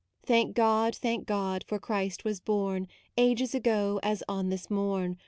Thank 0.25 0.55
God, 0.55 0.95
thank 0.95 1.27
God, 1.27 1.63
for 1.67 1.77
Christ 1.77 2.23
was 2.25 2.39
born 2.39 2.87
Ages 3.17 3.53
ago, 3.53 3.99
as 4.01 4.23
on 4.27 4.49
this 4.49 4.67
morn. 4.67 5.19